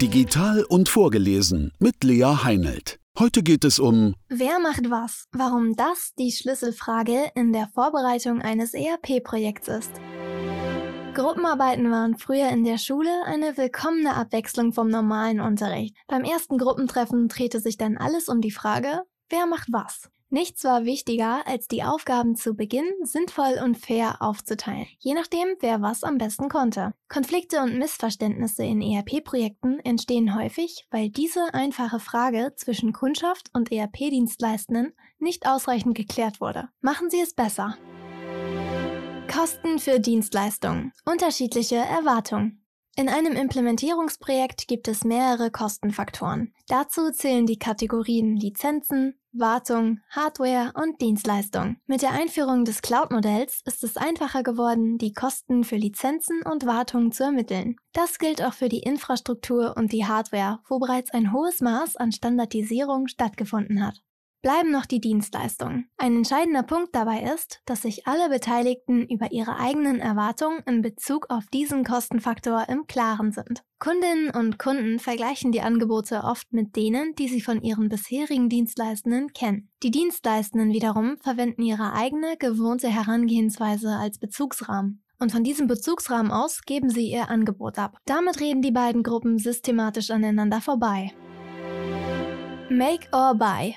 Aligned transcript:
Digital 0.00 0.62
und 0.62 0.88
vorgelesen 0.88 1.72
mit 1.80 2.04
Lea 2.04 2.44
Heinelt. 2.44 3.00
Heute 3.18 3.42
geht 3.42 3.64
es 3.64 3.80
um 3.80 4.14
Wer 4.28 4.60
macht 4.60 4.88
was? 4.90 5.24
Warum 5.32 5.74
das 5.74 6.12
die 6.16 6.30
Schlüsselfrage 6.30 7.32
in 7.34 7.52
der 7.52 7.66
Vorbereitung 7.74 8.40
eines 8.40 8.74
ERP-Projekts 8.74 9.66
ist. 9.66 9.90
Gruppenarbeiten 11.14 11.90
waren 11.90 12.16
früher 12.16 12.48
in 12.50 12.62
der 12.62 12.78
Schule 12.78 13.10
eine 13.26 13.56
willkommene 13.56 14.14
Abwechslung 14.14 14.72
vom 14.72 14.86
normalen 14.86 15.40
Unterricht. 15.40 15.96
Beim 16.06 16.22
ersten 16.22 16.58
Gruppentreffen 16.58 17.26
drehte 17.26 17.58
sich 17.58 17.76
dann 17.76 17.96
alles 17.96 18.28
um 18.28 18.40
die 18.40 18.52
Frage, 18.52 19.00
wer 19.30 19.46
macht 19.46 19.66
was? 19.72 20.08
Nichts 20.30 20.62
war 20.64 20.84
wichtiger, 20.84 21.46
als 21.46 21.68
die 21.68 21.82
Aufgaben 21.82 22.36
zu 22.36 22.54
Beginn 22.54 22.84
sinnvoll 23.02 23.58
und 23.64 23.78
fair 23.78 24.20
aufzuteilen, 24.20 24.86
je 24.98 25.14
nachdem, 25.14 25.48
wer 25.60 25.80
was 25.80 26.04
am 26.04 26.18
besten 26.18 26.50
konnte. 26.50 26.92
Konflikte 27.08 27.62
und 27.62 27.78
Missverständnisse 27.78 28.62
in 28.62 28.82
ERP-Projekten 28.82 29.80
entstehen 29.80 30.34
häufig, 30.34 30.86
weil 30.90 31.08
diese 31.08 31.54
einfache 31.54 31.98
Frage 31.98 32.52
zwischen 32.56 32.92
Kundschaft 32.92 33.48
und 33.54 33.72
ERP-Dienstleistenden 33.72 34.92
nicht 35.18 35.46
ausreichend 35.46 35.94
geklärt 35.94 36.42
wurde. 36.42 36.68
Machen 36.82 37.08
Sie 37.08 37.20
es 37.20 37.32
besser. 37.32 37.78
Kosten 39.32 39.78
für 39.78 39.98
Dienstleistungen. 39.98 40.92
Unterschiedliche 41.06 41.76
Erwartungen. 41.76 42.57
In 42.98 43.08
einem 43.08 43.34
Implementierungsprojekt 43.34 44.66
gibt 44.66 44.88
es 44.88 45.04
mehrere 45.04 45.52
Kostenfaktoren. 45.52 46.52
Dazu 46.66 47.12
zählen 47.12 47.46
die 47.46 47.56
Kategorien 47.56 48.34
Lizenzen, 48.34 49.14
Wartung, 49.30 50.00
Hardware 50.10 50.72
und 50.74 51.00
Dienstleistung. 51.00 51.76
Mit 51.86 52.02
der 52.02 52.10
Einführung 52.10 52.64
des 52.64 52.82
Cloud-Modells 52.82 53.62
ist 53.66 53.84
es 53.84 53.96
einfacher 53.96 54.42
geworden, 54.42 54.98
die 54.98 55.12
Kosten 55.12 55.62
für 55.62 55.76
Lizenzen 55.76 56.42
und 56.42 56.66
Wartung 56.66 57.12
zu 57.12 57.22
ermitteln. 57.22 57.76
Das 57.92 58.18
gilt 58.18 58.42
auch 58.42 58.54
für 58.54 58.68
die 58.68 58.80
Infrastruktur 58.80 59.76
und 59.76 59.92
die 59.92 60.04
Hardware, 60.04 60.58
wo 60.68 60.80
bereits 60.80 61.12
ein 61.12 61.32
hohes 61.32 61.60
Maß 61.60 61.94
an 61.94 62.10
Standardisierung 62.10 63.06
stattgefunden 63.06 63.86
hat 63.86 64.02
bleiben 64.42 64.70
noch 64.70 64.86
die 64.86 65.00
Dienstleistungen. 65.00 65.88
Ein 65.96 66.16
entscheidender 66.16 66.62
Punkt 66.62 66.94
dabei 66.94 67.22
ist, 67.34 67.60
dass 67.66 67.82
sich 67.82 68.06
alle 68.06 68.28
Beteiligten 68.28 69.06
über 69.06 69.32
ihre 69.32 69.56
eigenen 69.56 70.00
Erwartungen 70.00 70.60
in 70.66 70.82
Bezug 70.82 71.26
auf 71.28 71.46
diesen 71.52 71.84
Kostenfaktor 71.84 72.68
im 72.68 72.86
Klaren 72.86 73.32
sind. 73.32 73.62
Kundinnen 73.78 74.30
und 74.30 74.58
Kunden 74.58 74.98
vergleichen 74.98 75.52
die 75.52 75.60
Angebote 75.60 76.22
oft 76.24 76.52
mit 76.52 76.76
denen, 76.76 77.14
die 77.14 77.28
sie 77.28 77.40
von 77.40 77.62
ihren 77.62 77.88
bisherigen 77.88 78.48
Dienstleistenden 78.48 79.32
kennen. 79.32 79.68
Die 79.82 79.90
Dienstleistenden 79.90 80.72
wiederum 80.72 81.16
verwenden 81.18 81.62
ihre 81.62 81.92
eigene, 81.92 82.36
gewohnte 82.38 82.88
Herangehensweise 82.88 83.90
als 83.90 84.18
Bezugsrahmen. 84.18 85.02
Und 85.20 85.32
von 85.32 85.42
diesem 85.42 85.66
Bezugsrahmen 85.66 86.30
aus 86.30 86.62
geben 86.62 86.90
sie 86.90 87.10
ihr 87.10 87.28
Angebot 87.28 87.78
ab. 87.78 87.98
Damit 88.04 88.40
reden 88.40 88.62
die 88.62 88.70
beiden 88.70 89.02
Gruppen 89.02 89.38
systematisch 89.38 90.10
aneinander 90.10 90.60
vorbei. 90.60 91.12
Make 92.70 93.08
or 93.12 93.34
Buy 93.34 93.74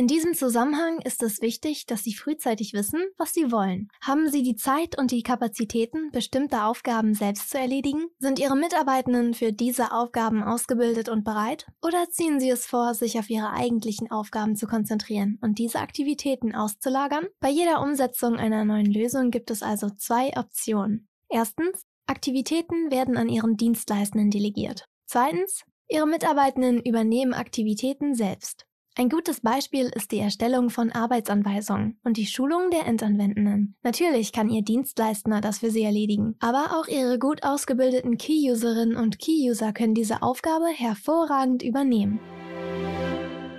in 0.00 0.06
diesem 0.06 0.32
Zusammenhang 0.32 0.98
ist 1.04 1.22
es 1.22 1.42
wichtig, 1.42 1.84
dass 1.84 2.04
Sie 2.04 2.14
frühzeitig 2.14 2.72
wissen, 2.72 3.02
was 3.18 3.34
Sie 3.34 3.52
wollen. 3.52 3.88
Haben 4.00 4.30
Sie 4.30 4.42
die 4.42 4.56
Zeit 4.56 4.96
und 4.96 5.10
die 5.10 5.22
Kapazitäten, 5.22 6.10
bestimmte 6.10 6.64
Aufgaben 6.64 7.12
selbst 7.12 7.50
zu 7.50 7.58
erledigen? 7.58 8.06
Sind 8.18 8.38
Ihre 8.38 8.56
Mitarbeitenden 8.56 9.34
für 9.34 9.52
diese 9.52 9.92
Aufgaben 9.92 10.42
ausgebildet 10.42 11.10
und 11.10 11.22
bereit? 11.22 11.66
Oder 11.82 12.08
ziehen 12.08 12.40
Sie 12.40 12.48
es 12.48 12.64
vor, 12.64 12.94
sich 12.94 13.18
auf 13.18 13.28
Ihre 13.28 13.50
eigentlichen 13.50 14.10
Aufgaben 14.10 14.56
zu 14.56 14.66
konzentrieren 14.66 15.38
und 15.42 15.58
diese 15.58 15.80
Aktivitäten 15.80 16.54
auszulagern? 16.54 17.26
Bei 17.38 17.50
jeder 17.50 17.82
Umsetzung 17.82 18.36
einer 18.36 18.64
neuen 18.64 18.90
Lösung 18.90 19.30
gibt 19.30 19.50
es 19.50 19.62
also 19.62 19.90
zwei 19.90 20.34
Optionen. 20.34 21.08
Erstens, 21.28 21.82
Aktivitäten 22.06 22.90
werden 22.90 23.18
an 23.18 23.28
Ihren 23.28 23.58
Dienstleistenden 23.58 24.30
delegiert. 24.30 24.86
Zweitens, 25.04 25.62
Ihre 25.90 26.06
Mitarbeitenden 26.06 26.80
übernehmen 26.80 27.34
Aktivitäten 27.34 28.14
selbst. 28.14 28.64
Ein 29.00 29.08
gutes 29.08 29.40
Beispiel 29.40 29.90
ist 29.94 30.12
die 30.12 30.18
Erstellung 30.18 30.68
von 30.68 30.92
Arbeitsanweisungen 30.92 31.98
und 32.04 32.18
die 32.18 32.26
Schulung 32.26 32.68
der 32.70 32.86
Endanwendenden. 32.86 33.74
Natürlich 33.82 34.30
kann 34.30 34.50
Ihr 34.50 34.60
Dienstleister 34.60 35.40
das 35.40 35.60
für 35.60 35.70
Sie 35.70 35.82
erledigen, 35.82 36.36
aber 36.38 36.76
auch 36.78 36.86
Ihre 36.86 37.18
gut 37.18 37.42
ausgebildeten 37.42 38.18
Key-Userinnen 38.18 38.96
und 38.96 39.18
Key-User 39.18 39.72
können 39.72 39.94
diese 39.94 40.20
Aufgabe 40.20 40.66
hervorragend 40.66 41.62
übernehmen. 41.62 42.20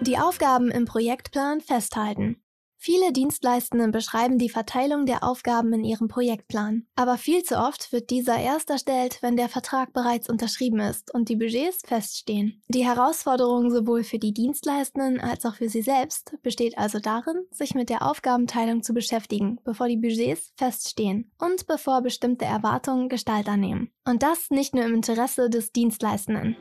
Die 0.02 0.20
Aufgaben 0.20 0.70
im 0.70 0.86
Projektplan 0.86 1.60
festhalten. 1.60 2.36
Viele 2.84 3.12
Dienstleistende 3.12 3.90
beschreiben 3.90 4.40
die 4.40 4.50
Verteilung 4.50 5.06
der 5.06 5.24
Aufgaben 5.24 5.72
in 5.72 5.84
ihrem 5.84 6.08
Projektplan. 6.08 6.88
Aber 6.96 7.20
viel 7.20 7.44
zu 7.44 7.60
oft 7.60 7.92
wird 7.94 8.10
dieser 8.10 8.40
erst 8.40 8.72
erstellt, 8.72 9.20
wenn 9.22 9.38
der 9.38 9.50
Vertrag 9.50 9.94
bereits 9.94 10.28
unterschrieben 10.28 10.80
ist 10.80 11.14
und 11.14 11.30
die 11.30 11.36
Budgets 11.36 11.84
feststehen. 11.86 12.64
Die 12.70 12.84
Herausforderung 12.84 13.70
sowohl 13.70 14.04
für 14.04 14.18
die 14.18 14.34
Dienstleistenden 14.34 15.20
als 15.20 15.46
auch 15.46 15.58
für 15.58 15.70
sie 15.70 15.84
selbst 15.84 16.36
besteht 16.42 16.76
also 16.80 16.98
darin, 16.98 17.46
sich 17.52 17.76
mit 17.76 17.90
der 17.90 18.02
Aufgabenteilung 18.02 18.82
zu 18.82 18.96
beschäftigen, 18.96 19.60
bevor 19.64 19.88
die 19.88 19.98
Budgets 19.98 20.52
feststehen 20.58 21.30
und 21.38 21.68
bevor 21.68 22.02
bestimmte 22.02 22.46
Erwartungen 22.46 23.10
Gestalt 23.10 23.48
annehmen. 23.48 23.92
Und 24.06 24.24
das 24.24 24.50
nicht 24.50 24.74
nur 24.74 24.86
im 24.86 24.96
Interesse 24.96 25.52
des 25.52 25.72
Dienstleistenden. 25.72 26.58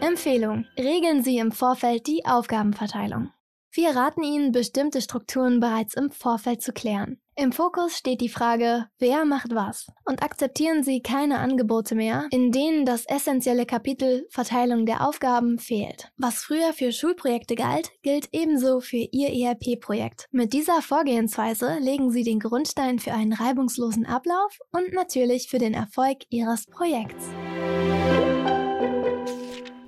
Empfehlung. 0.00 0.66
Regeln 0.78 1.24
Sie 1.24 1.38
im 1.38 1.50
Vorfeld 1.50 2.06
die 2.06 2.24
Aufgabenverteilung. 2.24 3.32
Wir 3.78 3.90
raten 3.90 4.24
Ihnen, 4.24 4.50
bestimmte 4.50 5.00
Strukturen 5.00 5.60
bereits 5.60 5.94
im 5.94 6.10
Vorfeld 6.10 6.62
zu 6.62 6.72
klären. 6.72 7.20
Im 7.36 7.52
Fokus 7.52 7.96
steht 7.96 8.20
die 8.20 8.28
Frage, 8.28 8.86
wer 8.98 9.24
macht 9.24 9.54
was? 9.54 9.86
Und 10.04 10.20
akzeptieren 10.20 10.82
Sie 10.82 11.00
keine 11.00 11.38
Angebote 11.38 11.94
mehr, 11.94 12.26
in 12.32 12.50
denen 12.50 12.86
das 12.86 13.06
essentielle 13.06 13.66
Kapitel 13.66 14.26
Verteilung 14.30 14.84
der 14.84 15.06
Aufgaben 15.06 15.60
fehlt. 15.60 16.10
Was 16.16 16.42
früher 16.42 16.72
für 16.72 16.90
Schulprojekte 16.90 17.54
galt, 17.54 17.92
gilt 18.02 18.30
ebenso 18.32 18.80
für 18.80 18.96
Ihr 18.96 19.28
ERP-Projekt. 19.28 20.26
Mit 20.32 20.54
dieser 20.54 20.82
Vorgehensweise 20.82 21.78
legen 21.78 22.10
Sie 22.10 22.24
den 22.24 22.40
Grundstein 22.40 22.98
für 22.98 23.12
einen 23.12 23.32
reibungslosen 23.32 24.06
Ablauf 24.06 24.58
und 24.72 24.92
natürlich 24.92 25.48
für 25.48 25.58
den 25.60 25.74
Erfolg 25.74 26.18
Ihres 26.30 26.66
Projekts. 26.66 27.26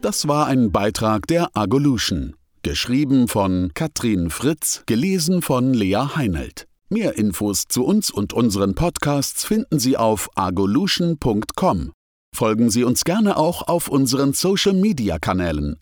Das 0.01 0.29
war 0.29 0.47
ein 0.47 0.71
Beitrag 0.71 1.27
der 1.27 1.51
Agolution. 1.55 2.37
Geschrieben 2.63 3.27
von 3.27 3.71
Katrin 3.73 4.29
Fritz, 4.29 4.83
gelesen 4.85 5.41
von 5.41 5.73
Lea 5.73 5.97
Heinelt. 6.15 6.67
Mehr 6.91 7.17
Infos 7.17 7.65
zu 7.69 7.87
uns 7.87 8.11
und 8.11 8.35
unseren 8.35 8.75
Podcasts 8.75 9.45
finden 9.45 9.79
Sie 9.79 9.97
auf 9.97 10.29
agolution.com. 10.35 11.93
Folgen 12.37 12.71
Sie 12.71 12.85
uns 12.85 13.05
gerne 13.05 13.39
auch 13.39 13.63
auf 13.67 13.89
unseren 13.89 14.35
Social 14.35 14.75
Media 14.75 15.19
Kanälen 15.19 15.77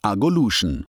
agolution. 0.00 0.86